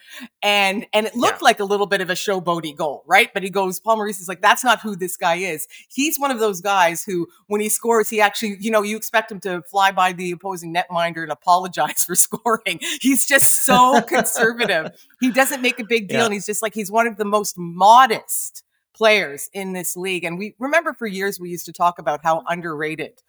[0.44, 3.34] And and it looked like a little bit of a showboaty goal, right?
[3.34, 5.68] But he goes, Paul Maurice is like, "That's not who this guy is.
[5.90, 9.32] He's one of those guys who, when he scores, he actually, you know, you expect
[9.32, 12.80] him to fly by the opposing netminder and apologize for scoring.
[13.02, 14.92] He's just so conservative.
[15.20, 16.26] He doesn't make a big deal, Yeah.
[16.26, 20.24] and he's just like he's one of the most modest players in this league.
[20.24, 23.22] And we remember for years we used to talk about how underrated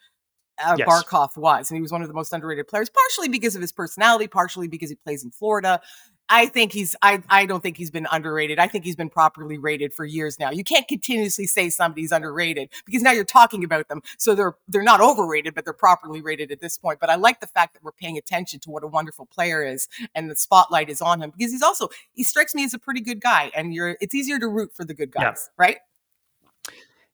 [0.63, 0.89] uh, Yes.
[0.89, 3.73] Barkov was, and he was one of the most underrated players, partially because of his
[3.73, 5.81] personality, partially because he plays in Florida.
[6.29, 8.59] I think he's I I don't think he's been underrated.
[8.59, 10.51] I think he's been properly rated for years now.
[10.51, 14.01] You can't continuously say somebody's underrated because now you're talking about them.
[14.19, 17.01] So they're they're not overrated, but they're properly rated at this point.
[17.01, 19.89] But I like the fact that we're paying attention to what a wonderful player is
[20.15, 23.01] and the spotlight is on him because he's also he strikes me as a pretty
[23.01, 25.25] good guy and you're it's easier to root for the good Yeah.
[25.25, 25.79] guys, right?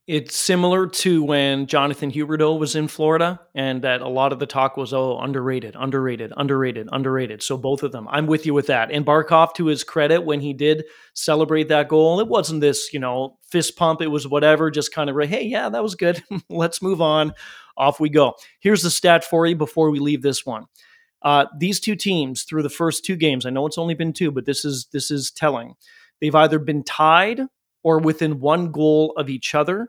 [0.09, 4.47] It's similar to when Jonathan Huberdeau was in Florida, and that a lot of the
[4.47, 7.42] talk was, oh, underrated, underrated, underrated, underrated.
[7.42, 8.09] So both of them.
[8.11, 8.90] I'm with you with that.
[8.90, 12.99] And Barkov, to his credit, when he did celebrate that goal, it wasn't this, you
[12.99, 14.01] know, fist pump.
[14.01, 16.25] It was whatever, just kind of, hey, yeah, that was good.
[16.49, 17.35] Let's move on.
[17.77, 18.33] Off we go.
[18.61, 20.64] Here's the stat for you before we leave this one.
[21.21, 24.31] Uh, these two teams through the first two games, I know it's only been two,
[24.31, 25.75] but this is this is telling.
[26.23, 27.42] They've either been tied
[27.83, 29.88] or within one goal of each other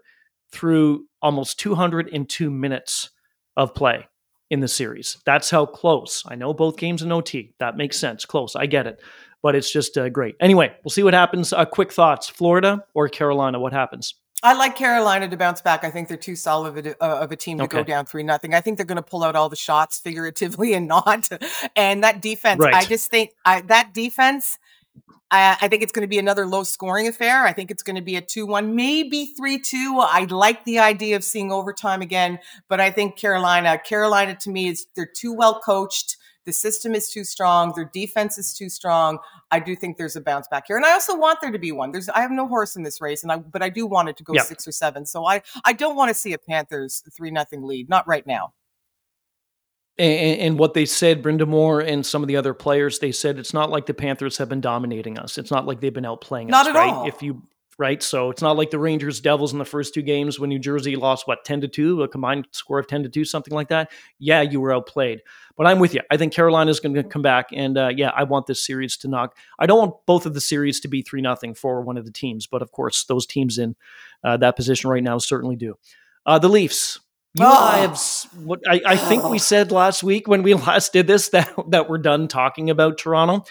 [0.51, 3.09] through almost 202 minutes
[3.55, 4.07] of play
[4.49, 5.17] in the series.
[5.25, 6.23] That's how close.
[6.27, 7.53] I know both games in OT.
[7.59, 8.25] That makes sense.
[8.25, 8.55] Close.
[8.55, 9.01] I get it.
[9.41, 10.35] But it's just uh, great.
[10.39, 11.53] Anyway, we'll see what happens.
[11.53, 13.59] Uh, quick thoughts Florida or Carolina?
[13.59, 14.15] What happens?
[14.41, 15.83] I like Carolina to bounce back.
[15.83, 18.23] I think they're too solid of a, uh, of a team to go down three
[18.23, 18.53] nothing.
[18.53, 21.29] I think they're going to pull out all the shots figuratively and not.
[21.75, 24.57] And that defense, I just think I, that defense.
[25.31, 27.45] I, I think it's going to be another low scoring affair.
[27.45, 29.97] I think it's going to be a 2 1, maybe 3 2.
[30.01, 34.67] I like the idea of seeing overtime again, but I think Carolina, Carolina to me
[34.69, 36.17] is they're too well coached.
[36.45, 37.73] The system is too strong.
[37.75, 39.19] Their defense is too strong.
[39.51, 41.71] I do think there's a bounce back here, and I also want there to be
[41.71, 41.91] one.
[41.91, 44.17] There's I have no horse in this race, and I but I do want it
[44.17, 44.45] to go Yep.
[44.45, 45.05] six or seven.
[45.05, 48.53] So I I don't want to see a Panthers three nothing lead, not right now.
[49.99, 53.37] And, and what they said, Brenda Moore and some of the other players, they said
[53.37, 55.37] it's not like the Panthers have been dominating us.
[55.37, 56.69] It's not like they've been outplaying Not us.
[56.69, 56.93] at right?
[56.93, 57.07] all.
[57.07, 57.41] If you
[57.77, 60.59] right, so it's not like the Rangers Devils in the first two games when New
[60.59, 63.69] Jersey lost what ten to two, a combined score of ten to two, something like
[63.69, 63.91] that.
[64.19, 65.21] Yeah, you were outplayed.
[65.57, 66.01] But I'm with you.
[66.09, 68.95] I think Carolina is going to come back, and uh, yeah, I want this series
[68.97, 69.35] to knock.
[69.59, 72.11] I don't want both of the series to be three nothing for one of the
[72.11, 73.75] teams, but of course, those teams in
[74.23, 75.77] uh, that position right now certainly do.
[76.25, 76.99] Uh, the Leafs.
[77.35, 77.81] You and I Oh.
[77.81, 77.99] have
[78.43, 81.89] what I, I think we said last week when we last did this that that
[81.89, 83.45] we're done talking about Toronto,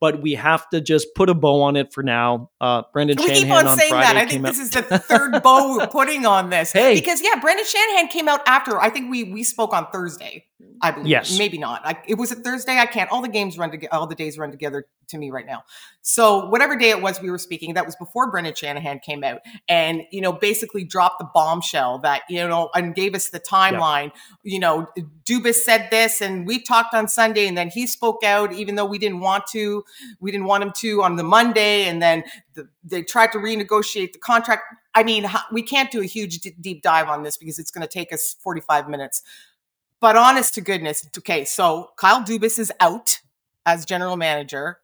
[0.00, 2.50] but we have to just put a bow on it for now.
[2.60, 4.16] Uh, Brendan We keep Shanahan on on saying Friday that.
[4.16, 4.48] I think out.
[4.54, 6.72] this is the third bow we're putting on this.
[6.74, 6.94] Hey.
[6.94, 8.78] because yeah, Brendan Shanahan came out after.
[8.80, 10.44] I think we we spoke on Thursday.
[10.82, 11.06] I believe.
[11.06, 11.38] Yes.
[11.38, 11.80] maybe not.
[11.84, 12.78] I, it was a Thursday.
[12.78, 13.10] I can't.
[13.12, 13.94] All the games run together.
[13.94, 15.62] All the days run together to me right now.
[16.00, 19.42] So whatever day it was we were speaking, that was before Brendan Shanahan came out,
[19.68, 24.10] and you know basically dropped the bombshell that you know and gave us the timeline.
[24.42, 24.88] You know,
[25.24, 28.84] Dubas said this, and we talked on Sunday, and then he spoke out, even though
[28.86, 29.84] we didn't want to.
[30.18, 34.12] We didn't want him to on the Monday, and then the, they tried to renegotiate
[34.12, 34.62] the contract.
[34.94, 37.86] I mean, we can't do a huge d- deep dive on this because it's going
[37.86, 39.22] to take us 45 minutes.
[40.02, 43.20] But honest to goodness, okay, so Kyle Dubas is out
[43.64, 44.78] as general manager.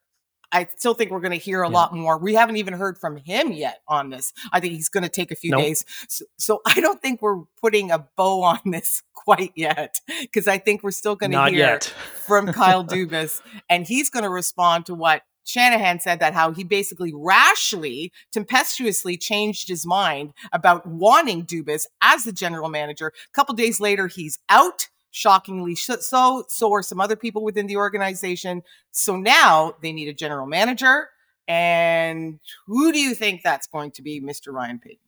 [0.53, 1.75] I still think we're going to hear a Yeah.
[1.75, 2.17] lot more.
[2.19, 4.33] We haven't even heard from him yet on this.
[4.53, 5.61] I think he's going to take a few Nope.
[5.61, 5.85] days.
[6.09, 10.57] So, so I don't think we're putting a bow on this quite yet because I
[10.59, 11.93] think we're still going to hear yet.
[12.25, 16.63] from Kyle Dubas, and he's going to respond to what Shanahan said that how he
[16.63, 23.09] basically rashly, tempestuously changed his mind about wanting Dubas as the general manager.
[23.09, 24.89] A couple days later, he's out.
[25.11, 28.63] Shockingly so, so are some other people within the organization.
[28.93, 31.09] So now they need a general manager.
[31.47, 34.53] And who do you think that's going to be, Mr.
[34.53, 34.99] Ryan Paton?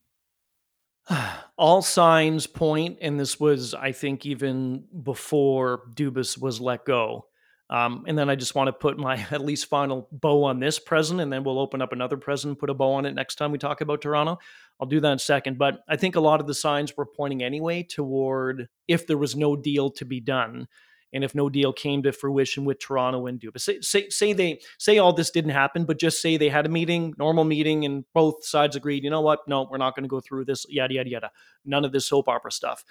[1.58, 7.26] All signs point, and this was, I think, even before Dubas was let go.
[7.68, 10.78] Um, and then I just want to put my at least final bow on this
[10.78, 13.52] present, and then we'll open up another present, put a bow on it next time
[13.52, 14.38] we talk about Toronto.
[14.80, 15.58] I'll do that in a second.
[15.58, 19.36] But I think a lot of the signs were pointing anyway toward if there was
[19.36, 20.68] no deal to be done,
[21.12, 23.60] and if no deal came to fruition with Toronto and Dubas.
[23.60, 26.70] Say, say, say they say all this didn't happen, but just say they had a
[26.70, 29.04] meeting, normal meeting, and both sides agreed.
[29.04, 29.40] You know what?
[29.46, 30.64] No, we're not going to go through this.
[30.68, 31.30] Yada yada yada.
[31.64, 32.84] None of this soap opera stuff.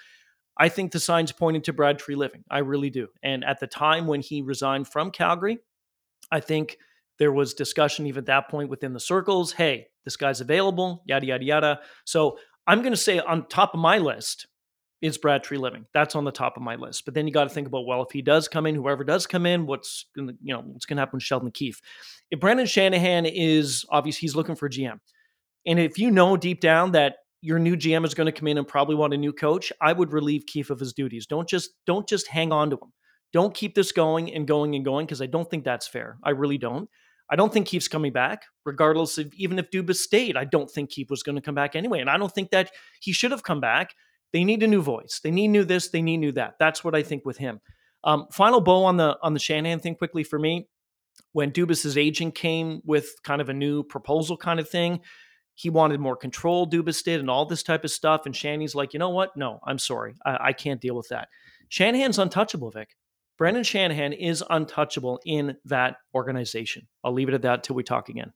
[0.56, 2.44] I think the signs pointed to Brad Treliving.
[2.50, 3.08] I really do.
[3.22, 5.58] And at the time when he resigned from Calgary,
[6.30, 6.76] I think
[7.18, 9.52] there was discussion even at that point within the circles.
[9.52, 11.02] Hey, this guy's available.
[11.06, 11.80] Yada yada yada.
[12.04, 14.46] So I'm going to say on top of my list
[15.02, 15.86] is Brad Treliving.
[15.94, 17.04] That's on the top of my list.
[17.04, 19.26] But then you got to think about well, if he does come in, whoever does
[19.26, 21.80] come in, what's gonna, you know what's going to happen with Sheldon Keefe?
[22.30, 24.98] If Brendan Shanahan is obviously he's looking for a GM,
[25.66, 28.58] and if you know deep down that your new GM is going to come in
[28.58, 31.26] and probably want a new coach, I would relieve Keefe of his duties.
[31.26, 32.92] Don't just don't just hang on to him.
[33.32, 36.18] Don't keep this going and going and going because I don't think that's fair.
[36.22, 36.88] I really don't.
[37.30, 40.36] I don't think Keefe's coming back, regardless of even if Dubas stayed.
[40.36, 42.70] I don't think Keefe was going to come back anyway, and I don't think that
[43.00, 43.94] he should have come back.
[44.32, 45.20] They need a new voice.
[45.22, 45.88] They need new this.
[45.88, 46.54] They need new that.
[46.58, 47.60] That's what I think with him.
[48.02, 50.68] Um, final bow on the on the Shanahan thing quickly for me.
[51.32, 55.00] When Dubas's agent came with kind of a new proposal kind of thing,
[55.54, 56.68] he wanted more control.
[56.68, 58.26] Dubas did, and all this type of stuff.
[58.26, 59.36] And Shanny's like, you know what?
[59.36, 60.14] No, I'm sorry.
[60.24, 61.28] I, I can't deal with that.
[61.68, 62.96] Shanahan's untouchable, Vic.
[63.40, 66.86] Brendan Shanahan is untouchable in that organization.
[67.02, 68.34] I'll leave it at that till we talk again.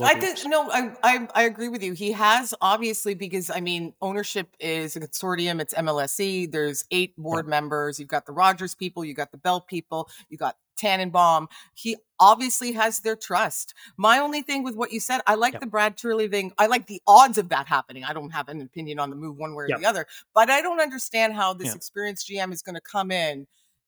[0.00, 1.92] I did no, I, I I agree with you.
[1.92, 5.60] He has obviously because I mean ownership is a consortium.
[5.60, 6.50] It's MLSE.
[6.50, 7.50] There's eight board yeah.
[7.50, 8.00] members.
[8.00, 9.04] You've got the Rogers people.
[9.04, 10.08] You got the Bell people.
[10.28, 11.46] You got Tanenbaum.
[11.74, 13.74] He obviously has their trust.
[13.96, 15.60] My only thing with what you said, I like yep.
[15.60, 16.50] the Brad Treliving.
[16.58, 18.02] I like the odds of that happening.
[18.02, 19.78] I don't have an opinion on the move one way or yep.
[19.78, 23.46] the other, but I don't understand how this experienced GM is going to come in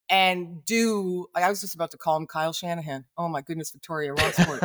[0.08, 3.04] and do I was just about to call him Kyle Shanahan.
[3.16, 4.62] Oh my goodness, Victoria, wrong sport.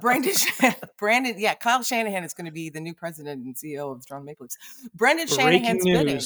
[0.00, 0.32] Brandon
[0.98, 4.24] Brandon, yeah, Kyle Shanahan is going to be the new president and CEO of Toronto
[4.24, 4.58] Maple Leafs.
[4.94, 5.98] Brendan Breaking Shanahan's news.
[5.98, 6.20] bidding.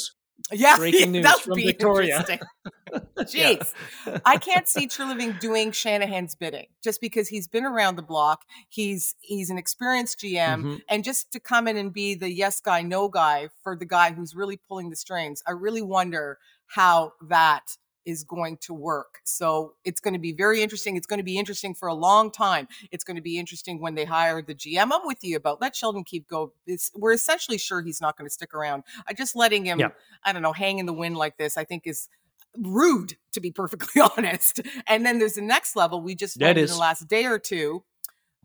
[0.52, 2.18] Yeah, breaking news that from Victoria.
[2.18, 2.48] Interesting.
[3.18, 3.72] Jeez,
[4.06, 4.18] yeah.
[4.24, 8.42] I can't see Treliving doing Shanahan's bidding just because he's been around the block.
[8.68, 10.74] He's he's an experienced GM, mm-hmm.
[10.88, 14.12] and just to come in and be the yes guy, no guy for the guy
[14.12, 19.20] who's really pulling the strings, I really wonder how that is going to work.
[19.24, 20.96] So it's going to be very interesting.
[20.96, 22.68] It's going to be interesting for a long time.
[22.90, 24.90] It's going to be interesting when they hire the GM.
[24.92, 26.52] I'm with you about let Sheldon Keefe go.
[26.66, 28.84] It's, we're essentially sure he's not going to stick around.
[29.06, 29.88] I just letting him, yeah.
[30.24, 32.08] I don't know, hang in the wind like this, I think is
[32.56, 34.60] rude to be perfectly honest.
[34.86, 36.00] And then there's the next level.
[36.00, 37.84] We just learned in the last day or two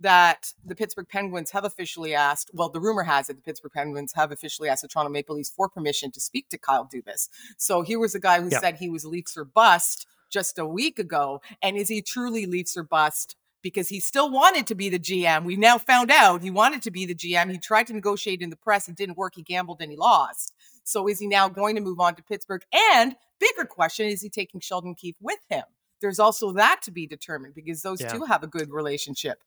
[0.02, 4.14] that the Pittsburgh Penguins have officially asked, well, the rumor has it the Pittsburgh Penguins
[4.14, 7.30] have officially asked the Toronto Maple Leafs for permission to speak to Kyle Dubas.
[7.58, 11.00] So here was a guy who said he was Leafs or bust just a week
[11.00, 11.42] ago.
[11.62, 13.36] And is he truly Leafs or bust?
[13.62, 15.44] Because he still wanted to be the GM.
[15.44, 17.52] We now found out he wanted to be the GM.
[17.52, 18.88] He tried to negotiate in the press.
[18.88, 19.34] It didn't work.
[19.36, 20.54] He gambled and he lost.
[20.86, 22.64] So is he now going to move on to Pittsburgh?
[22.94, 25.64] And bigger question, is he taking Sheldon Keefe with him?
[26.02, 28.14] There's also that to be determined because those yeah.
[28.14, 29.44] two have a good relationship.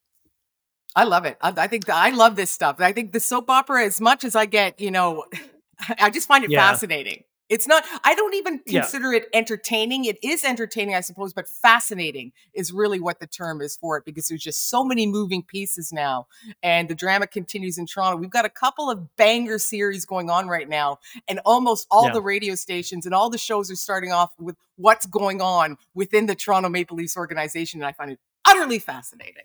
[0.94, 1.36] I love it.
[1.40, 2.80] I, I think I love this stuff.
[2.80, 5.24] I think the soap opera, as much as I get, you know,
[5.98, 6.70] I just find it yeah.
[6.70, 7.24] fascinating.
[7.48, 9.18] It's not, I don't even consider yeah.
[9.18, 10.06] it entertaining.
[10.06, 14.06] It is entertaining, I suppose, but fascinating is really what the term is for it
[14.06, 16.28] because there's just so many moving pieces now.
[16.62, 18.16] And the drama continues in Toronto.
[18.16, 22.14] We've got a couple of banger series going on right now, and almost all yeah.
[22.14, 26.24] the radio stations and all the shows are starting off with what's going on within
[26.24, 27.82] the Toronto Maple Leafs organization.
[27.82, 29.44] And I find it utterly fascinating.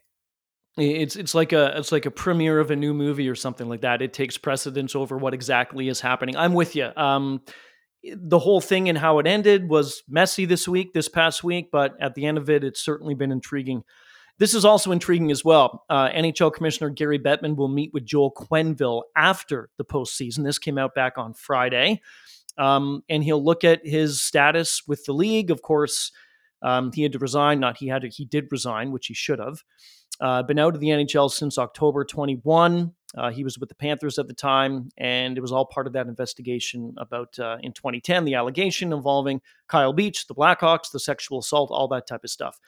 [0.78, 3.82] It's it's like a it's like a premiere of a new movie or something like
[3.82, 4.02] that.
[4.02, 6.38] It takes precedence over what exactly is happening.
[6.38, 6.92] I'm with you.
[6.96, 7.42] Um,
[8.04, 11.96] the whole thing and how it ended was messy this week, this past week, but
[12.00, 13.84] at the end of it, it's certainly been intriguing.
[14.40, 15.84] This is also intriguing as well.
[15.90, 20.44] Uh, NHL Commissioner Gary Bettman will meet with Joel Quenneville after the postseason.
[20.44, 22.02] This came out back on Friday,
[22.58, 25.50] um, and he'll look at his status with the league.
[25.50, 26.12] Of course,
[26.62, 27.60] um, he had to resign.
[27.60, 28.10] Not he had to.
[28.10, 29.64] He did resign, which he should have.
[30.20, 32.94] Uh, been out of the NHL since October 21.
[33.16, 35.94] Uh, he was with the Panthers at the time, and it was all part of
[35.94, 41.40] that investigation about uh, in 2010 the allegation involving Kyle Beach, the Blackhawks, the sexual
[41.40, 42.60] assault, all that type of stuff.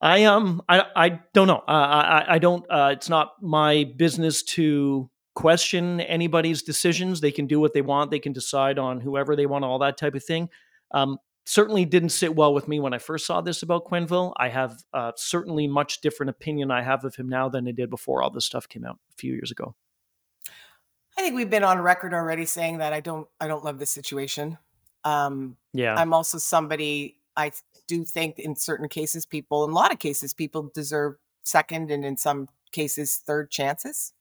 [0.00, 1.62] I um I I don't know.
[1.66, 2.64] Uh, I I don't.
[2.70, 7.20] Uh, it's not my business to question anybody's decisions.
[7.20, 8.10] They can do what they want.
[8.10, 10.48] They can decide on whoever they want, all that type of thing.
[10.92, 14.32] Um, certainly didn't sit well with me when I first saw this about Quenneville.
[14.36, 17.90] I have uh, certainly much different opinion I have of him now than I did
[17.90, 19.74] before all this stuff came out a few years ago.
[21.16, 23.90] I think we've been on record already saying that I don't I don't love this
[23.90, 24.58] situation.
[25.04, 25.94] Um, yeah.
[25.94, 27.52] I'm also somebody I
[27.86, 32.04] do think in certain cases people in a lot of cases people deserve second and
[32.04, 34.12] in some cases third chances.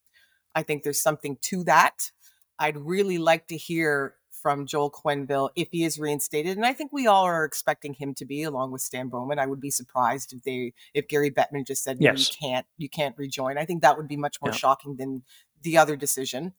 [0.53, 2.12] I think there's something to that.
[2.59, 6.91] I'd really like to hear from Joel Quenneville if he is reinstated, and I think
[6.93, 9.39] we all are expecting him to be, along with Stan Bowman.
[9.39, 12.29] I would be surprised if they if Gary Bettman just said, yes.
[12.29, 14.58] you can't you can't rejoin." I think that would be much more yeah.
[14.58, 15.23] shocking than
[15.63, 16.54] the other decision.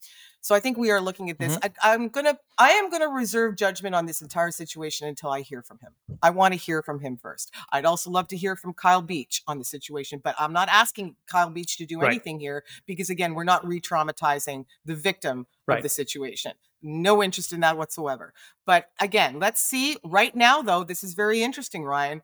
[0.44, 1.56] So I think we are looking at this.
[1.56, 1.72] Mm-hmm.
[1.82, 5.62] I, I'm gonna I am gonna reserve judgment on this entire situation until I hear
[5.62, 5.92] from him.
[6.22, 7.50] I want to hear from him first.
[7.72, 11.16] I'd also love to hear from Kyle Beach on the situation, but I'm not asking
[11.26, 12.08] Kyle Beach to do right.
[12.08, 15.78] anything here because again, we're not re-traumatizing the victim right.
[15.78, 16.52] of the situation.
[16.82, 18.34] No interest in that whatsoever.
[18.66, 19.96] But again, let's see.
[20.04, 22.20] Right now, though, this is very interesting, Ryan.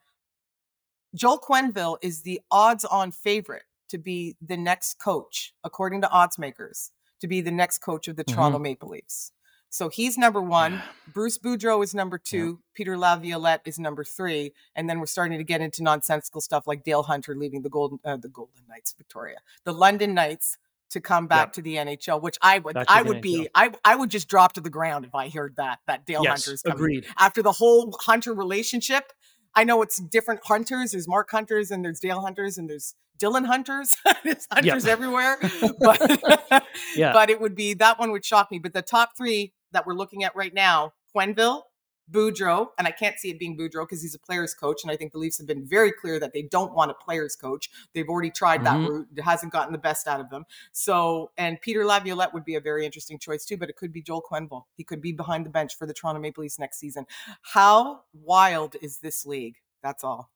[1.15, 6.39] Joel Quenneville is the odds on favorite to be the next coach, according to odds
[6.39, 8.35] makers to be the next coach of the mm-hmm.
[8.35, 9.33] Toronto Maple Leafs.
[9.69, 10.83] So he's number one.
[11.13, 12.61] Bruce Boudreau is number two.
[12.75, 14.53] Peter Laviolette is number three.
[14.75, 18.01] And then we're starting to get into nonsensical stuff like Dale Hunter leaving the Golden
[18.05, 20.59] uh, the Golden Knights, Victoria, the London Knights
[20.91, 21.53] to come back yep.
[21.53, 23.23] to the NHL, which I would I would NHL.
[23.23, 26.23] be I I would just drop to the ground if I heard that that Dale
[26.25, 26.77] yes, Hunter is coming.
[26.77, 27.07] Agreed.
[27.17, 29.13] After the whole Hunter relationship,
[29.55, 30.93] I know it's different hunters.
[30.93, 33.95] There's Mark Hunters and there's Dale Hunters and there's Dylan Hunters.
[34.25, 35.39] there's hunters everywhere.
[35.81, 36.65] But
[36.97, 37.13] yeah.
[37.13, 38.59] but it would be that one would shock me.
[38.59, 41.63] But the top three that we're looking at right now, Quenneville,
[42.11, 44.83] Boudreau, and I can't see it being Boudreau because he's a player's coach.
[44.83, 47.37] And I think the Leafs have been very clear that they don't want a player's
[47.37, 47.71] coach.
[47.95, 48.87] They've already tried that mm-hmm.
[48.87, 49.09] route.
[49.17, 50.45] It hasn't gotten the best out of them.
[50.73, 54.03] So, and Peter Laviolette would be a very interesting choice too, but it could be
[54.03, 54.65] Joel Quenneville.
[54.77, 57.07] He could be behind the bench for the Toronto Maple Leafs next season.
[57.43, 59.57] How wild is this league?
[59.83, 60.31] That's all.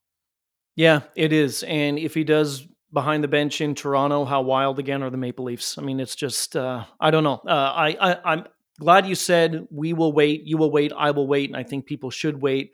[0.76, 1.62] Yeah, it is.
[1.64, 5.44] And if he does behind the bench in Toronto, how wild again are the Maple
[5.44, 5.78] Leafs?
[5.78, 7.40] I mean, it's just uh, I don't know.
[7.46, 8.44] Uh, I, I I'm
[8.80, 11.86] glad you said we will wait, you will wait, I will wait, and I think
[11.86, 12.72] people should wait.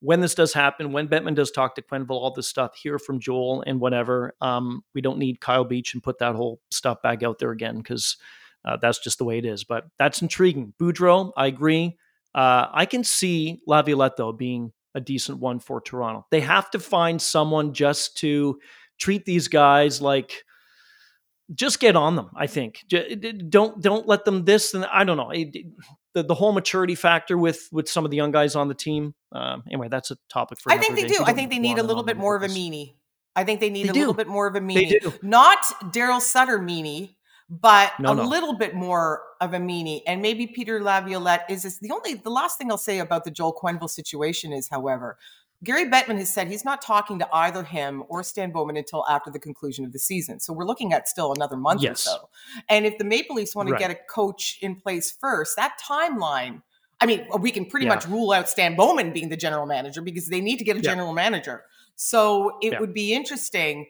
[0.00, 3.18] When this does happen, when Bettman does talk to Quenneville, all this stuff, hear from
[3.18, 4.34] Joel and whatever.
[4.40, 7.78] Um, we don't need Kyle Beach and put that whole stuff back out there again
[7.78, 8.16] because
[8.64, 9.64] uh, that's just the way it is.
[9.64, 10.72] But that's intriguing.
[10.80, 11.98] Boudreau, I agree.
[12.32, 16.26] Uh, I can see Laviolette though being a decent one for Toronto.
[16.30, 18.60] They have to find someone just to
[18.98, 20.44] treat these guys like
[21.54, 22.30] just get on them.
[22.36, 22.84] I think
[23.48, 25.30] don't don't let them this and I don't know
[26.14, 29.14] the the whole maturity factor with with some of the young guys on the team.
[29.32, 30.72] Um, anyway, that's a topic for.
[30.72, 31.14] I think they day.
[31.14, 31.24] do.
[31.24, 32.94] I think they need a little bit more of a meanie.
[33.36, 34.00] I think they need they a do.
[34.00, 35.22] little bit more of a meanie.
[35.22, 37.14] Not Daryl Sutter meanie,
[37.48, 38.24] but no, a no.
[38.24, 40.02] little bit more of a meanie.
[40.06, 43.30] And maybe Peter Laviolette is this, the only, the last thing I'll say about the
[43.30, 45.18] Joel Quenneville situation is, however,
[45.64, 49.30] Gary Bettman has said he's not talking to either him or Stan Bowman until after
[49.30, 50.38] the conclusion of the season.
[50.38, 52.06] So we're looking at still another month yes.
[52.06, 52.28] or so.
[52.68, 56.62] And if the Maple Leafs want to get a coach in place first, that timeline,
[57.00, 57.94] I mean, uh, we can pretty yeah.
[57.94, 60.80] much rule out Stan Bowman being the general manager because they need to get a
[60.80, 60.90] yeah.
[60.90, 61.64] general manager.
[61.96, 62.80] So it yeah.
[62.80, 63.86] would be interesting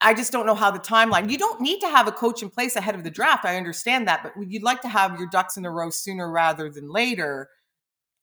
[0.00, 1.30] I just don't know how the timeline.
[1.30, 3.44] You don't need to have a coach in place ahead of the draft.
[3.44, 6.70] I understand that, but you'd like to have your ducks in a row sooner rather
[6.70, 7.48] than later.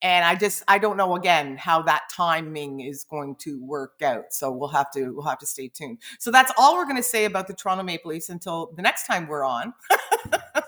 [0.04, 4.32] And I just I don't know again how that timing is going to work out.
[4.32, 5.98] So we'll have to we'll have to stay tuned.
[6.20, 9.06] So that's all we're going to say about the Toronto Maple Leafs until the next
[9.06, 9.72] time we're on.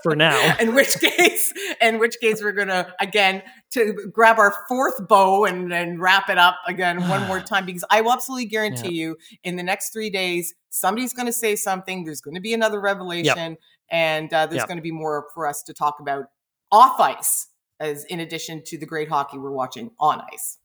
[0.03, 0.57] For now.
[0.61, 5.45] in which case, in which case we're going to again to grab our fourth bow
[5.45, 9.03] and and wrap it up again one more time because I will absolutely guarantee yeah.
[9.03, 12.05] you in the next 3 days somebody's going to say something.
[12.05, 13.59] There's going to be another revelation, yep.
[13.91, 14.69] and uh, there's yep.
[14.69, 16.27] going to be more for us to talk about
[16.71, 17.49] off ice,
[17.81, 20.59] as in addition to the great hockey we're watching on ice.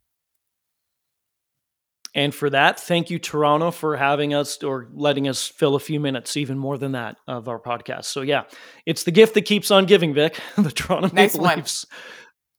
[2.14, 5.98] And for that, thank you, Toronto, for having us or letting us fill a few
[6.00, 8.06] minutes, even more than that, of our podcast.
[8.06, 8.44] So, yeah,
[8.86, 10.38] it's the gift that keeps on giving, Vic.
[10.58, 11.86] the Toronto nice Maple Leafs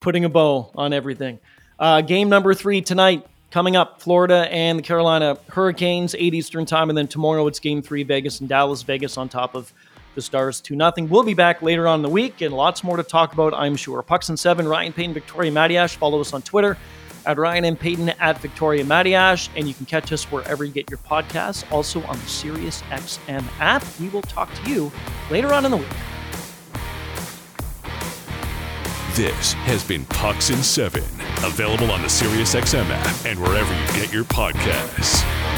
[0.01, 1.39] putting a bow on everything.
[1.79, 6.89] Uh, game number three tonight, Coming up, Florida and the Carolina Hurricanes, 8 Eastern time.
[6.89, 8.81] And then tomorrow it's game three, Vegas and Dallas.
[8.81, 9.75] Vegas on top of
[10.15, 10.93] the Stars 2 0.
[11.09, 13.77] We'll be back later on in the week and lots more to talk about, I'm
[13.77, 14.03] sure.
[14.03, 15.97] Pucks in 7, Ryan Paton, Victoria Matiash.
[15.97, 16.77] Follow us on Twitter
[17.25, 19.49] at Ryan and Paton at Victoria Matiash.
[19.57, 23.45] And you can catch us wherever you get your podcasts, also on the Sirius XM
[23.61, 23.85] app.
[24.01, 24.93] We will talk to you
[25.31, 25.87] later on in the week.
[29.15, 31.03] This has been Pucks in 7,
[31.45, 35.52] available on the SiriusXM app and wherever you get your podcasts.